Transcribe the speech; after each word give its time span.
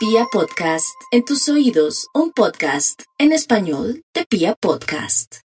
Pia 0.00 0.24
Podcast, 0.32 0.98
en 1.10 1.26
tus 1.26 1.46
oídos, 1.50 2.08
un 2.14 2.32
podcast 2.32 3.02
en 3.18 3.32
español 3.32 4.02
de 4.14 4.24
Pia 4.24 4.54
Podcast. 4.54 5.40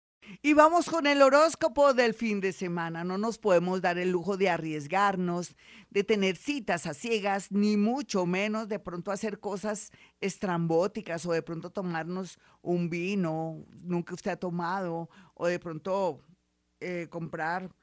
Y 0.42 0.52
vamos 0.52 0.90
con 0.90 1.06
el 1.06 1.22
horóscopo 1.22 1.94
del 1.94 2.12
fin 2.12 2.42
de 2.42 2.52
semana. 2.52 3.02
No 3.02 3.16
nos 3.16 3.38
podemos 3.38 3.80
dar 3.80 3.96
el 3.96 4.10
lujo 4.10 4.36
de 4.36 4.50
arriesgarnos, 4.50 5.56
de 5.88 6.04
tener 6.04 6.36
citas 6.36 6.86
a 6.86 6.92
ciegas, 6.92 7.50
ni 7.50 7.78
mucho 7.78 8.26
menos 8.26 8.68
de 8.68 8.78
pronto 8.78 9.10
hacer 9.10 9.40
cosas 9.40 9.90
estrambóticas 10.20 11.24
o 11.24 11.32
de 11.32 11.40
pronto 11.40 11.70
tomarnos 11.70 12.38
un 12.60 12.90
vino, 12.90 13.64
nunca 13.80 14.12
usted 14.12 14.32
ha 14.32 14.36
tomado, 14.36 15.08
o 15.32 15.46
de 15.46 15.58
pronto 15.58 16.20
eh, 16.80 17.06
comprar 17.08 17.74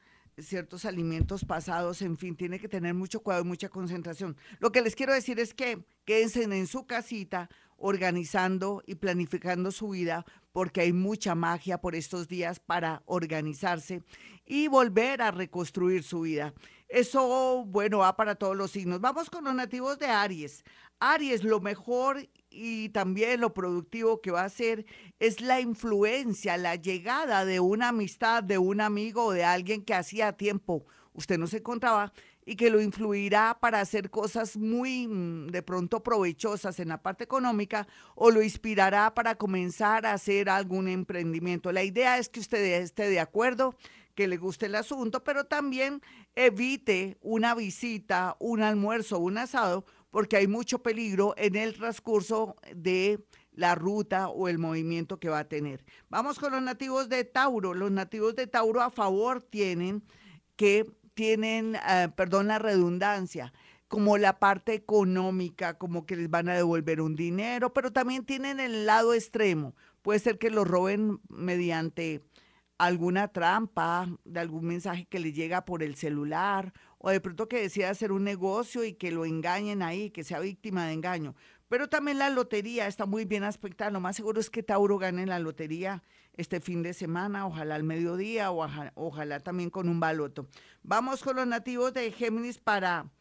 ciertos 0.41 0.85
alimentos 0.85 1.45
pasados, 1.45 2.01
en 2.01 2.17
fin, 2.17 2.35
tiene 2.35 2.59
que 2.59 2.67
tener 2.67 2.93
mucho 2.93 3.21
cuidado 3.21 3.43
y 3.43 3.47
mucha 3.47 3.69
concentración. 3.69 4.38
Lo 4.59 4.71
que 4.71 4.81
les 4.81 4.95
quiero 4.95 5.13
decir 5.13 5.39
es 5.39 5.53
que 5.53 5.83
quédense 6.05 6.43
en 6.43 6.67
su 6.67 6.85
casita 6.85 7.49
organizando 7.77 8.83
y 8.85 8.95
planificando 8.95 9.71
su 9.71 9.89
vida 9.89 10.25
porque 10.52 10.81
hay 10.81 10.94
mucha 10.94 11.35
magia 11.35 11.80
por 11.80 11.95
estos 11.95 12.27
días 12.27 12.59
para 12.59 13.02
organizarse 13.05 14.03
y 14.45 14.67
volver 14.67 15.21
a 15.21 15.31
reconstruir 15.31 16.03
su 16.03 16.21
vida. 16.21 16.53
Eso, 16.88 17.63
bueno, 17.66 17.99
va 17.99 18.16
para 18.16 18.35
todos 18.35 18.58
los 18.58 18.71
signos. 18.71 18.99
Vamos 18.99 19.30
con 19.30 19.44
los 19.44 19.53
nativos 19.53 19.99
de 19.99 20.08
Aries. 20.08 20.63
Aries, 20.99 21.44
lo 21.44 21.59
mejor 21.59 22.27
y 22.49 22.89
también 22.89 23.41
lo 23.41 23.53
productivo 23.53 24.21
que 24.21 24.31
va 24.31 24.44
a 24.44 24.49
ser 24.49 24.85
es 25.20 25.41
la 25.41 25.62
influencia, 25.62 26.58
la 26.58 26.75
llegada 26.75 27.45
de 27.45 27.59
una 27.59 27.89
amistad, 27.89 28.44
de 28.44 28.58
un 28.58 28.81
amigo 28.81 29.25
o 29.25 29.34
de 29.34 29.44
alguien 29.44 29.84
que 29.84 29.94
hacía 29.94 30.34
tiempo 30.34 30.85
usted 31.20 31.38
no 31.38 31.48
se 31.48 31.58
encontraba 31.58 32.12
y 32.45 32.55
que 32.55 32.70
lo 32.70 32.81
influirá 32.81 33.58
para 33.59 33.80
hacer 33.80 34.09
cosas 34.09 34.58
muy 34.58 35.08
mm, 35.08 35.48
de 35.48 35.62
pronto 35.62 36.02
provechosas 36.02 36.80
en 36.80 36.88
la 36.88 37.02
parte 37.02 37.23
económica 37.23 37.88
o 38.16 38.31
lo 38.31 38.41
inspirará 38.41 39.13
para 39.13 39.36
comenzar 39.36 40.05
a 40.05 40.14
hacer 40.14 40.50
algún 40.50 40.88
emprendimiento. 40.88 41.72
La 41.72 41.83
idea 41.83 42.17
es 42.17 42.30
que 42.30 42.39
usted 42.39 42.81
esté 42.81 43.09
de 43.09 43.20
acuerdo, 43.20 43.75
que 44.16 44.27
le 44.27 44.38
guste 44.38 44.66
el 44.66 44.75
asunto, 44.75 45.23
pero 45.23 45.45
también 45.45 46.02
evite 46.36 47.17
una 47.22 47.53
visita, 47.53 48.36
un 48.39 48.61
almuerzo, 48.61 49.20
un 49.20 49.38
asado, 49.38 49.86
porque 50.11 50.38
hay 50.38 50.47
mucho 50.47 50.81
peligro 50.81 51.33
en 51.38 51.55
el 51.55 51.73
transcurso 51.75 52.55
de 52.75 53.23
la 53.53 53.75
ruta 53.75 54.29
o 54.29 54.47
el 54.47 54.57
movimiento 54.57 55.19
que 55.19 55.29
va 55.29 55.39
a 55.39 55.49
tener. 55.49 55.83
Vamos 56.09 56.39
con 56.39 56.52
los 56.52 56.61
nativos 56.61 57.09
de 57.09 57.23
Tauro. 57.25 57.73
Los 57.73 57.91
nativos 57.91 58.35
de 58.35 58.47
Tauro 58.47 58.81
a 58.81 58.89
favor 58.89 59.41
tienen 59.41 60.03
que 60.55 60.85
tienen, 61.13 61.75
ah, 61.75 62.13
perdón 62.15 62.47
la 62.47 62.59
redundancia, 62.59 63.52
como 63.89 64.17
la 64.17 64.39
parte 64.39 64.73
económica, 64.73 65.77
como 65.77 66.05
que 66.05 66.15
les 66.15 66.30
van 66.30 66.47
a 66.47 66.55
devolver 66.55 67.02
un 67.02 67.15
dinero, 67.15 67.73
pero 67.73 67.91
también 67.91 68.23
tienen 68.23 68.59
el 68.59 68.85
lado 68.85 69.13
extremo. 69.13 69.75
Puede 70.02 70.19
ser 70.19 70.37
que 70.37 70.49
lo 70.49 70.63
roben 70.63 71.19
mediante 71.27 72.23
alguna 72.80 73.27
trampa, 73.27 74.08
de 74.25 74.39
algún 74.39 74.66
mensaje 74.66 75.05
que 75.05 75.19
le 75.19 75.33
llega 75.33 75.66
por 75.66 75.83
el 75.83 75.95
celular, 75.95 76.73
o 76.97 77.11
de 77.11 77.19
pronto 77.19 77.47
que 77.47 77.61
decida 77.61 77.89
hacer 77.89 78.11
un 78.11 78.23
negocio 78.23 78.83
y 78.83 78.94
que 78.94 79.11
lo 79.11 79.25
engañen 79.25 79.83
ahí, 79.83 80.09
que 80.09 80.23
sea 80.23 80.39
víctima 80.39 80.88
de 80.88 80.94
engaño. 80.94 81.36
Pero 81.67 81.88
también 81.88 82.17
la 82.17 82.30
lotería 82.30 82.88
está 82.88 83.05
muy 83.05 83.25
bien 83.25 83.44
aspectada. 83.44 83.91
Lo 83.91 83.99
más 83.99 84.16
seguro 84.16 84.39
es 84.39 84.49
que 84.49 84.63
Tauro 84.63 84.97
gane 84.97 85.27
la 85.27 85.38
lotería 85.39 86.02
este 86.36 86.61
fin 86.61 86.81
de 86.81 86.94
semana, 86.94 87.45
ojalá 87.45 87.75
al 87.75 87.83
mediodía, 87.83 88.49
o 88.49 88.66
ojalá, 88.95 89.39
también 89.41 89.69
con 89.69 89.88
un 89.89 89.99
baloto. 89.99 90.47
Vamos 90.81 91.21
con 91.21 91.36
los 91.36 91.45
nativos 91.45 91.93
de 91.93 92.11
Géminis 92.11 92.59
para 92.59 93.11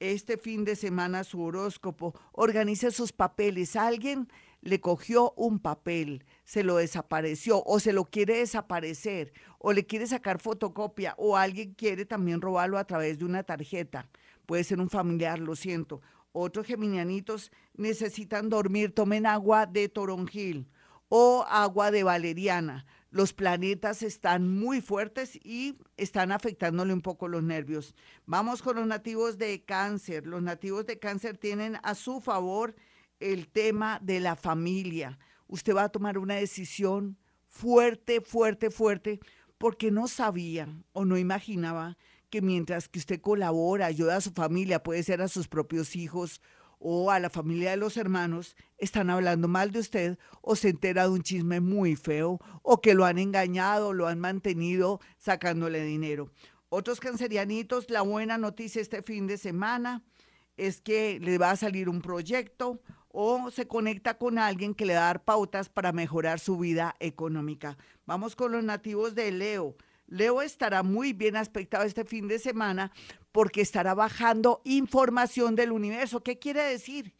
este 0.00 0.36
fin 0.38 0.64
de 0.64 0.76
semana 0.76 1.24
su 1.24 1.42
horóscopo. 1.42 2.14
Organice 2.32 2.90
sus 2.90 3.12
papeles. 3.12 3.76
Alguien 3.76 4.28
le 4.60 4.80
cogió 4.80 5.32
un 5.36 5.58
papel, 5.58 6.24
se 6.44 6.64
lo 6.64 6.76
desapareció 6.76 7.62
o 7.64 7.78
se 7.80 7.92
lo 7.92 8.04
quiere 8.04 8.38
desaparecer 8.38 9.32
o 9.58 9.72
le 9.72 9.86
quiere 9.86 10.06
sacar 10.06 10.40
fotocopia 10.40 11.14
o 11.16 11.36
alguien 11.36 11.74
quiere 11.74 12.04
también 12.04 12.40
robarlo 12.40 12.78
a 12.78 12.84
través 12.84 13.18
de 13.18 13.24
una 13.24 13.42
tarjeta. 13.44 14.08
Puede 14.46 14.64
ser 14.64 14.80
un 14.80 14.90
familiar, 14.90 15.38
lo 15.38 15.54
siento 15.54 16.00
otros 16.32 16.66
geminianitos 16.66 17.50
necesitan 17.74 18.48
dormir, 18.48 18.94
tomen 18.94 19.26
agua 19.26 19.66
de 19.66 19.88
toronjil 19.88 20.68
o 21.08 21.44
agua 21.48 21.90
de 21.90 22.04
valeriana. 22.04 22.86
Los 23.10 23.32
planetas 23.32 24.02
están 24.02 24.48
muy 24.48 24.82
fuertes 24.82 25.36
y 25.42 25.78
están 25.96 26.30
afectándole 26.30 26.92
un 26.92 27.00
poco 27.00 27.26
los 27.26 27.42
nervios. 27.42 27.94
Vamos 28.26 28.60
con 28.60 28.76
los 28.76 28.86
nativos 28.86 29.38
de 29.38 29.64
cáncer. 29.64 30.26
Los 30.26 30.42
nativos 30.42 30.84
de 30.84 30.98
cáncer 30.98 31.38
tienen 31.38 31.78
a 31.82 31.94
su 31.94 32.20
favor 32.20 32.74
el 33.18 33.48
tema 33.48 33.98
de 34.02 34.20
la 34.20 34.36
familia. 34.36 35.18
Usted 35.46 35.74
va 35.74 35.84
a 35.84 35.88
tomar 35.88 36.18
una 36.18 36.34
decisión 36.34 37.18
fuerte, 37.46 38.20
fuerte, 38.20 38.70
fuerte, 38.70 39.20
porque 39.56 39.90
no 39.90 40.06
sabía 40.06 40.68
o 40.92 41.06
no 41.06 41.16
imaginaba 41.16 41.96
que 42.28 42.42
mientras 42.42 42.88
que 42.88 42.98
usted 42.98 43.20
colabora, 43.22 43.86
ayuda 43.86 44.16
a 44.16 44.20
su 44.20 44.32
familia, 44.32 44.82
puede 44.82 45.02
ser 45.02 45.22
a 45.22 45.28
sus 45.28 45.48
propios 45.48 45.96
hijos 45.96 46.42
o 46.78 47.10
a 47.10 47.20
la 47.20 47.30
familia 47.30 47.70
de 47.70 47.76
los 47.76 47.96
hermanos, 47.96 48.56
están 48.78 49.10
hablando 49.10 49.48
mal 49.48 49.72
de 49.72 49.80
usted 49.80 50.18
o 50.40 50.56
se 50.56 50.68
entera 50.68 51.04
de 51.04 51.10
un 51.10 51.22
chisme 51.22 51.60
muy 51.60 51.96
feo 51.96 52.40
o 52.62 52.80
que 52.80 52.94
lo 52.94 53.04
han 53.04 53.18
engañado, 53.18 53.92
lo 53.92 54.06
han 54.06 54.20
mantenido 54.20 55.00
sacándole 55.16 55.82
dinero. 55.82 56.30
Otros 56.68 57.00
cancerianitos, 57.00 57.88
la 57.90 58.02
buena 58.02 58.38
noticia 58.38 58.82
este 58.82 59.02
fin 59.02 59.26
de 59.26 59.38
semana 59.38 60.04
es 60.56 60.80
que 60.80 61.18
le 61.20 61.38
va 61.38 61.52
a 61.52 61.56
salir 61.56 61.88
un 61.88 62.02
proyecto 62.02 62.80
o 63.08 63.50
se 63.50 63.66
conecta 63.66 64.18
con 64.18 64.38
alguien 64.38 64.74
que 64.74 64.84
le 64.84 64.94
va 64.94 65.00
a 65.00 65.04
dar 65.04 65.24
pautas 65.24 65.68
para 65.68 65.92
mejorar 65.92 66.40
su 66.40 66.58
vida 66.58 66.94
económica. 67.00 67.78
Vamos 68.06 68.36
con 68.36 68.52
los 68.52 68.62
nativos 68.62 69.14
de 69.14 69.30
Leo. 69.32 69.76
Leo 70.08 70.40
estará 70.40 70.82
muy 70.82 71.12
bien 71.12 71.36
aspectado 71.36 71.84
este 71.84 72.04
fin 72.04 72.28
de 72.28 72.38
semana 72.38 72.92
porque 73.30 73.60
estará 73.60 73.94
bajando 73.94 74.62
información 74.64 75.54
del 75.54 75.70
universo. 75.70 76.22
¿Qué 76.22 76.38
quiere 76.38 76.62
decir? 76.62 77.14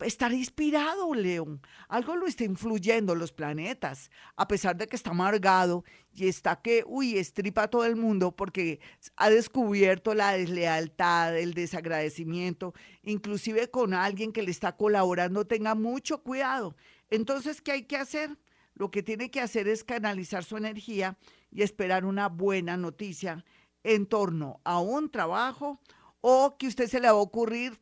Estar 0.00 0.32
inspirado, 0.32 1.12
Leo. 1.12 1.60
Algo 1.86 2.16
lo 2.16 2.26
está 2.26 2.44
influyendo 2.44 3.14
los 3.14 3.32
planetas, 3.32 4.10
a 4.34 4.48
pesar 4.48 4.74
de 4.76 4.86
que 4.86 4.96
está 4.96 5.10
amargado 5.10 5.84
y 6.14 6.26
está 6.28 6.62
que, 6.62 6.82
uy, 6.86 7.18
estripa 7.18 7.64
a 7.64 7.68
todo 7.68 7.84
el 7.84 7.96
mundo 7.96 8.34
porque 8.34 8.80
ha 9.16 9.28
descubierto 9.28 10.14
la 10.14 10.32
deslealtad, 10.32 11.36
el 11.36 11.52
desagradecimiento, 11.52 12.72
inclusive 13.02 13.68
con 13.68 13.92
alguien 13.92 14.32
que 14.32 14.42
le 14.42 14.50
está 14.50 14.74
colaborando, 14.74 15.46
tenga 15.46 15.74
mucho 15.74 16.22
cuidado. 16.22 16.74
Entonces, 17.10 17.60
¿qué 17.60 17.72
hay 17.72 17.82
que 17.82 17.98
hacer? 17.98 18.38
Lo 18.80 18.90
que 18.90 19.02
tiene 19.02 19.30
que 19.30 19.42
hacer 19.42 19.68
es 19.68 19.84
canalizar 19.84 20.42
su 20.42 20.56
energía 20.56 21.18
y 21.50 21.60
esperar 21.60 22.06
una 22.06 22.30
buena 22.30 22.78
noticia 22.78 23.44
en 23.84 24.06
torno 24.06 24.62
a 24.64 24.80
un 24.80 25.10
trabajo 25.10 25.82
o 26.22 26.56
que 26.56 26.66
usted 26.66 26.88
se 26.88 26.98
le 26.98 27.08
va 27.08 27.12
a 27.12 27.16
ocurrir 27.16 27.78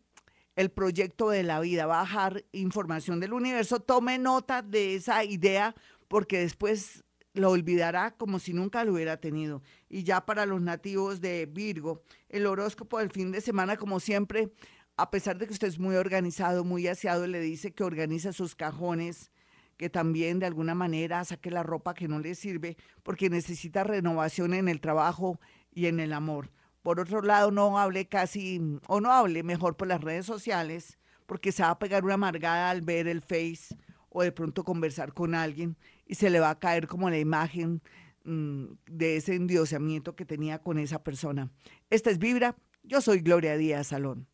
el 0.57 0.73
proyecto 0.73 1.31
de 1.31 1.45
la 1.45 1.61
vida, 1.61 1.87
bajar 1.87 2.45
información 2.51 3.21
del 3.21 3.33
universo, 3.33 3.79
tome 3.79 4.19
nota 4.19 4.61
de 4.61 4.97
esa 4.97 5.23
idea 5.23 5.73
porque 6.09 6.41
después 6.41 7.05
lo 7.33 7.53
olvidará 7.53 8.17
como 8.17 8.41
si 8.41 8.53
nunca 8.53 8.83
lo 8.83 8.95
hubiera 8.95 9.21
tenido. 9.21 9.63
Y 9.89 10.03
ya 10.03 10.27
para 10.27 10.47
los 10.47 10.61
nativos 10.61 11.21
de 11.21 11.47
Virgo, 11.47 12.03
el 12.29 12.45
horóscopo 12.45 12.99
del 12.99 13.13
fin 13.13 13.31
de 13.31 13.41
semana, 13.41 13.77
como 13.77 14.01
siempre, 14.01 14.53
a 14.97 15.13
pesar 15.13 15.39
de 15.39 15.47
que 15.47 15.53
usted 15.53 15.69
es 15.69 15.79
muy 15.79 15.95
organizado, 15.95 16.65
muy 16.65 16.89
aseado, 16.89 17.25
le 17.29 17.39
dice 17.39 17.71
que 17.71 17.85
organiza 17.85 18.33
sus 18.33 18.57
cajones, 18.57 19.31
que 19.79 19.89
también 19.89 20.41
de 20.41 20.47
alguna 20.47 20.75
manera 20.75 21.25
saque 21.25 21.51
la 21.51 21.63
ropa 21.63 21.95
que 21.95 22.09
no 22.09 22.19
le 22.19 22.35
sirve 22.35 22.77
porque 23.03 23.31
necesita 23.31 23.85
renovación 23.85 24.53
en 24.53 24.69
el 24.69 24.81
trabajo 24.81 25.41
y 25.73 25.87
en 25.87 26.01
el 26.01 26.13
amor. 26.13 26.51
Por 26.83 27.01
otro 27.01 27.23
lado, 27.23 27.51
no 27.51 27.79
hable 27.79 28.07
casi, 28.09 28.61
o 28.89 29.01
no 29.01 29.13
hable 29.13 29.43
mejor 29.43 29.77
por 29.77 29.89
las 29.89 30.01
redes 30.01 30.27
sociales, 30.27 30.99
porque 31.27 31.53
se 31.53 31.63
va 31.63 31.71
a 31.71 31.79
pegar 31.79 32.05
una 32.05 32.15
amargada 32.15 32.71
al 32.71 32.83
ver 32.83 33.07
el 33.07 33.23
Face 33.23 33.77
o 34.09 34.23
de 34.23 34.33
pronto 34.33 34.65
conversar 34.65 35.13
con 35.13 35.35
alguien 35.35 35.77
y 36.07 36.15
se 36.17 36.31
le 36.31 36.41
va 36.41 36.51
a 36.51 36.59
caer 36.59 36.89
como 36.89 37.09
la 37.11 37.19
imagen 37.19 37.81
mm, 38.25 38.65
de 38.87 39.17
ese 39.17 39.35
endiosamiento 39.35 40.17
que 40.17 40.25
tenía 40.25 40.59
con 40.59 40.79
esa 40.79 41.05
persona. 41.05 41.51
Esta 41.91 42.11
es 42.11 42.19
Vibra, 42.19 42.57
yo 42.83 43.01
soy 43.01 43.21
Gloria 43.21 43.57
Díaz 43.57 43.89
Salón. 43.89 44.27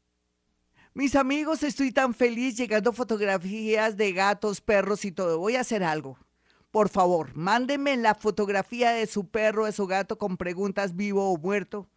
Mis 0.97 1.17
amigos, 1.17 1.65
estoy 1.65 1.91
tan 1.91 2.15
feliz 2.15 2.57
llegando 2.57 2.93
fotografías 2.93 3.97
de 3.97 4.13
gatos, 4.13 4.61
perros 4.61 5.05
y 5.05 5.11
todo. 5.11 5.41
Voy 5.41 5.57
a 5.57 5.63
hacer 5.63 5.83
algo. 5.83 6.17
Por 6.71 6.89
favor, 6.89 7.35
mándenme 7.35 7.97
la 7.97 8.15
fotografía 8.15 8.93
de 8.93 9.09
su 9.09 9.27
perro, 9.29 9.65
de 9.65 9.73
su 9.73 9.89
gato 9.89 10.19
con 10.19 10.37
preguntas 10.37 10.95
vivo 10.95 11.33
o 11.33 11.37
muerto. 11.37 11.89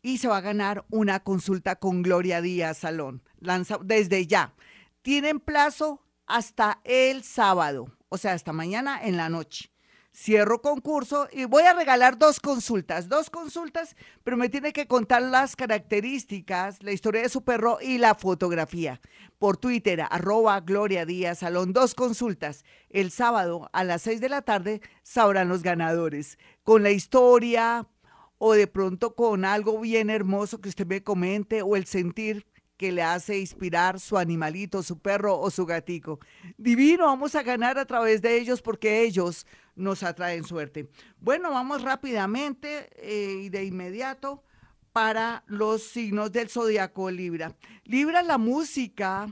Y 0.00 0.18
se 0.18 0.28
va 0.28 0.36
a 0.36 0.42
ganar 0.42 0.84
una 0.90 1.24
consulta 1.24 1.74
con 1.74 2.02
Gloria 2.02 2.40
Díaz 2.40 2.78
Salón. 2.78 3.20
Lanza, 3.40 3.78
desde 3.82 4.28
ya. 4.28 4.54
Tienen 5.02 5.40
plazo 5.40 6.00
hasta 6.24 6.80
el 6.84 7.24
sábado, 7.24 7.96
o 8.08 8.16
sea, 8.16 8.34
hasta 8.34 8.52
mañana 8.52 9.00
en 9.02 9.16
la 9.16 9.28
noche. 9.28 9.72
Cierro 10.16 10.62
concurso 10.62 11.28
y 11.30 11.44
voy 11.44 11.64
a 11.64 11.74
regalar 11.74 12.16
dos 12.16 12.40
consultas, 12.40 13.08
dos 13.08 13.28
consultas, 13.28 13.96
pero 14.24 14.38
me 14.38 14.48
tiene 14.48 14.72
que 14.72 14.86
contar 14.86 15.20
las 15.20 15.56
características, 15.56 16.82
la 16.82 16.92
historia 16.92 17.20
de 17.20 17.28
su 17.28 17.44
perro 17.44 17.78
y 17.82 17.98
la 17.98 18.14
fotografía. 18.14 19.00
Por 19.38 19.58
Twitter, 19.58 20.00
arroba 20.08 20.60
Gloria 20.60 21.04
Díaz 21.04 21.40
Salón, 21.40 21.74
dos 21.74 21.94
consultas. 21.94 22.64
El 22.88 23.10
sábado 23.10 23.68
a 23.74 23.84
las 23.84 24.02
seis 24.02 24.22
de 24.22 24.30
la 24.30 24.40
tarde 24.40 24.80
sabrán 25.02 25.50
los 25.50 25.62
ganadores. 25.62 26.38
Con 26.62 26.82
la 26.82 26.90
historia 26.90 27.86
o 28.38 28.54
de 28.54 28.66
pronto 28.66 29.14
con 29.14 29.44
algo 29.44 29.78
bien 29.80 30.08
hermoso 30.08 30.62
que 30.62 30.70
usted 30.70 30.86
me 30.86 31.02
comente 31.02 31.60
o 31.60 31.76
el 31.76 31.84
sentir 31.84 32.46
que 32.76 32.92
le 32.92 33.02
hace 33.02 33.38
inspirar 33.38 33.98
su 34.00 34.18
animalito, 34.18 34.82
su 34.82 34.98
perro 34.98 35.38
o 35.38 35.50
su 35.50 35.64
gatico. 35.66 36.18
Divino, 36.58 37.06
vamos 37.06 37.34
a 37.34 37.42
ganar 37.42 37.78
a 37.78 37.86
través 37.86 38.22
de 38.22 38.38
ellos 38.38 38.62
porque 38.62 39.02
ellos 39.02 39.46
nos 39.74 40.02
atraen 40.02 40.44
suerte. 40.44 40.88
Bueno, 41.18 41.50
vamos 41.50 41.82
rápidamente 41.82 42.88
eh, 42.96 43.42
y 43.44 43.48
de 43.48 43.64
inmediato 43.64 44.42
para 44.92 45.44
los 45.46 45.82
signos 45.82 46.32
del 46.32 46.48
zodiaco 46.48 47.10
Libra. 47.10 47.54
Libra 47.84 48.22
la 48.22 48.38
música, 48.38 49.28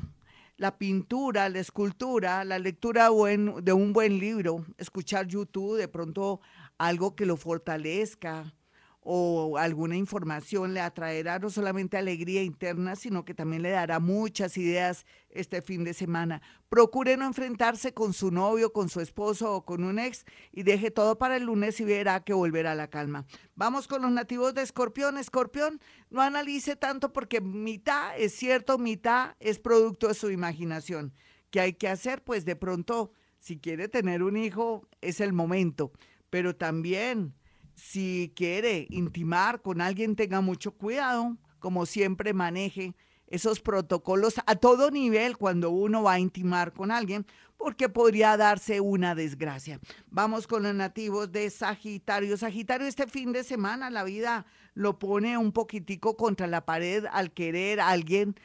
la 0.56 0.76
pintura, 0.76 1.48
la 1.48 1.60
escultura, 1.60 2.44
la 2.44 2.58
lectura 2.58 3.08
de 3.08 3.72
un 3.72 3.92
buen 3.92 4.18
libro, 4.18 4.64
escuchar 4.76 5.26
YouTube, 5.26 5.78
de 5.78 5.88
pronto 5.88 6.40
algo 6.78 7.16
que 7.16 7.26
lo 7.26 7.36
fortalezca, 7.36 8.52
o 9.06 9.58
alguna 9.58 9.96
información 9.96 10.72
le 10.72 10.80
atraerá 10.80 11.38
no 11.38 11.50
solamente 11.50 11.98
alegría 11.98 12.42
interna, 12.42 12.96
sino 12.96 13.26
que 13.26 13.34
también 13.34 13.60
le 13.60 13.70
dará 13.70 14.00
muchas 14.00 14.56
ideas 14.56 15.04
este 15.28 15.60
fin 15.60 15.84
de 15.84 15.92
semana. 15.92 16.40
Procure 16.70 17.18
no 17.18 17.26
enfrentarse 17.26 17.92
con 17.92 18.14
su 18.14 18.30
novio, 18.30 18.72
con 18.72 18.88
su 18.88 19.02
esposo 19.02 19.52
o 19.52 19.64
con 19.66 19.84
un 19.84 19.98
ex 19.98 20.24
y 20.52 20.62
deje 20.62 20.90
todo 20.90 21.18
para 21.18 21.36
el 21.36 21.44
lunes 21.44 21.78
y 21.80 21.84
verá 21.84 22.24
que 22.24 22.32
volverá 22.32 22.74
la 22.74 22.88
calma. 22.88 23.26
Vamos 23.54 23.86
con 23.88 24.00
los 24.00 24.10
nativos 24.10 24.54
de 24.54 24.62
Escorpión. 24.62 25.18
Escorpión, 25.18 25.82
no 26.08 26.22
analice 26.22 26.74
tanto 26.74 27.12
porque 27.12 27.42
mitad 27.42 28.18
es 28.18 28.34
cierto, 28.34 28.78
mitad 28.78 29.36
es 29.38 29.58
producto 29.58 30.08
de 30.08 30.14
su 30.14 30.30
imaginación. 30.30 31.12
¿Qué 31.50 31.60
hay 31.60 31.74
que 31.74 31.88
hacer? 31.88 32.24
Pues 32.24 32.46
de 32.46 32.56
pronto, 32.56 33.12
si 33.38 33.58
quiere 33.58 33.86
tener 33.88 34.22
un 34.22 34.38
hijo, 34.38 34.88
es 35.02 35.20
el 35.20 35.34
momento, 35.34 35.92
pero 36.30 36.56
también 36.56 37.34
si 37.74 38.32
quiere 38.36 38.86
intimar 38.90 39.62
con 39.62 39.80
alguien, 39.80 40.16
tenga 40.16 40.40
mucho 40.40 40.72
cuidado, 40.72 41.36
como 41.58 41.86
siempre 41.86 42.32
maneje 42.32 42.94
esos 43.26 43.60
protocolos 43.60 44.34
a 44.46 44.56
todo 44.56 44.90
nivel 44.90 45.36
cuando 45.36 45.70
uno 45.70 46.02
va 46.02 46.14
a 46.14 46.18
intimar 46.20 46.72
con 46.72 46.90
alguien, 46.90 47.26
porque 47.56 47.88
podría 47.88 48.36
darse 48.36 48.80
una 48.80 49.14
desgracia. 49.14 49.80
Vamos 50.10 50.46
con 50.46 50.62
los 50.62 50.74
nativos 50.74 51.32
de 51.32 51.48
Sagitario. 51.50 52.36
Sagitario, 52.36 52.86
este 52.86 53.06
fin 53.06 53.32
de 53.32 53.42
semana 53.42 53.90
la 53.90 54.04
vida 54.04 54.46
lo 54.74 54.98
pone 54.98 55.38
un 55.38 55.52
poquitico 55.52 56.16
contra 56.16 56.46
la 56.46 56.64
pared 56.64 57.04
al 57.10 57.32
querer 57.32 57.80
a 57.80 57.88
alguien 57.88 58.36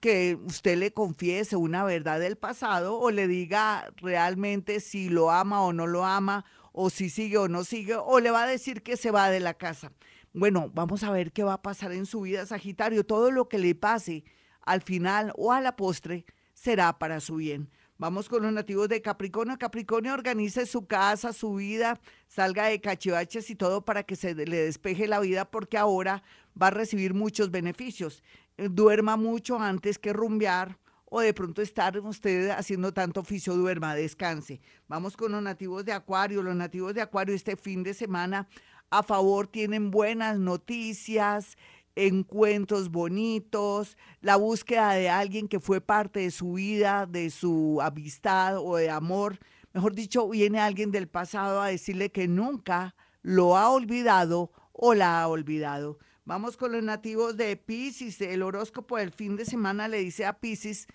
que 0.00 0.38
usted 0.46 0.78
le 0.78 0.92
confiese 0.92 1.56
una 1.56 1.84
verdad 1.84 2.18
del 2.18 2.36
pasado 2.36 2.98
o 2.98 3.10
le 3.10 3.28
diga 3.28 3.92
realmente 3.96 4.80
si 4.80 5.08
lo 5.08 5.30
ama 5.30 5.62
o 5.62 5.72
no 5.72 5.86
lo 5.86 6.04
ama 6.04 6.44
o 6.72 6.90
si 6.90 7.10
sigue 7.10 7.38
o 7.38 7.48
no 7.48 7.64
sigue, 7.64 7.96
o 7.96 8.18
le 8.20 8.30
va 8.30 8.44
a 8.44 8.46
decir 8.46 8.82
que 8.82 8.96
se 8.96 9.10
va 9.10 9.30
de 9.30 9.40
la 9.40 9.54
casa. 9.54 9.92
Bueno, 10.32 10.70
vamos 10.72 11.02
a 11.02 11.10
ver 11.10 11.32
qué 11.32 11.44
va 11.44 11.54
a 11.54 11.62
pasar 11.62 11.92
en 11.92 12.06
su 12.06 12.22
vida, 12.22 12.46
Sagitario. 12.46 13.04
Todo 13.04 13.30
lo 13.30 13.48
que 13.48 13.58
le 13.58 13.74
pase 13.74 14.24
al 14.62 14.80
final 14.80 15.32
o 15.36 15.52
a 15.52 15.60
la 15.60 15.76
postre 15.76 16.24
será 16.54 16.98
para 16.98 17.20
su 17.20 17.36
bien. 17.36 17.68
Vamos 17.98 18.28
con 18.28 18.42
los 18.42 18.52
nativos 18.52 18.88
de 18.88 19.02
Capricornio. 19.02 19.58
Capricornio 19.58 20.14
organice 20.14 20.66
su 20.66 20.86
casa, 20.86 21.32
su 21.32 21.54
vida, 21.54 22.00
salga 22.26 22.66
de 22.66 22.80
cachivaches 22.80 23.48
y 23.50 23.54
todo 23.54 23.84
para 23.84 24.02
que 24.02 24.16
se 24.16 24.34
le 24.34 24.56
despeje 24.56 25.06
la 25.06 25.20
vida 25.20 25.50
porque 25.50 25.78
ahora 25.78 26.22
va 26.60 26.68
a 26.68 26.70
recibir 26.70 27.14
muchos 27.14 27.50
beneficios. 27.50 28.22
Eh, 28.56 28.68
duerma 28.70 29.16
mucho 29.16 29.58
antes 29.58 29.98
que 29.98 30.12
rumbear, 30.12 30.78
o 31.14 31.20
de 31.20 31.34
pronto 31.34 31.60
estar 31.60 31.98
usted 32.00 32.48
haciendo 32.50 32.92
tanto 32.92 33.20
oficio, 33.20 33.54
duerma, 33.54 33.94
descanse. 33.94 34.62
Vamos 34.88 35.14
con 35.14 35.32
los 35.32 35.42
nativos 35.42 35.84
de 35.84 35.92
Acuario. 35.92 36.42
Los 36.42 36.56
nativos 36.56 36.94
de 36.94 37.02
Acuario 37.02 37.34
este 37.34 37.54
fin 37.54 37.82
de 37.82 37.92
semana 37.92 38.48
a 38.88 39.02
favor 39.02 39.46
tienen 39.46 39.90
buenas 39.90 40.38
noticias, 40.38 41.58
encuentros 41.96 42.90
bonitos, 42.90 43.98
la 44.22 44.36
búsqueda 44.36 44.92
de 44.92 45.10
alguien 45.10 45.48
que 45.48 45.60
fue 45.60 45.82
parte 45.82 46.20
de 46.20 46.30
su 46.30 46.54
vida, 46.54 47.04
de 47.04 47.28
su 47.28 47.80
amistad 47.82 48.56
o 48.56 48.76
de 48.76 48.88
amor. 48.88 49.38
Mejor 49.74 49.94
dicho, 49.94 50.28
viene 50.28 50.60
alguien 50.60 50.90
del 50.90 51.08
pasado 51.08 51.60
a 51.60 51.68
decirle 51.68 52.10
que 52.10 52.26
nunca 52.26 52.94
lo 53.20 53.56
ha 53.56 53.68
olvidado 53.70 54.50
o 54.72 54.94
la 54.94 55.20
ha 55.20 55.28
olvidado. 55.28 55.98
Vamos 56.24 56.56
con 56.56 56.70
los 56.70 56.84
nativos 56.84 57.36
de 57.36 57.56
Pisces. 57.56 58.20
El 58.20 58.42
horóscopo 58.42 58.96
del 58.96 59.10
fin 59.10 59.34
de 59.34 59.44
semana 59.44 59.88
le 59.88 59.98
dice 59.98 60.24
a 60.24 60.38
Pisces 60.38 60.86